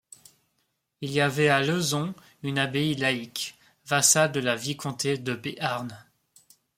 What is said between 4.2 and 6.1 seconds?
de la vicomté de Béarn.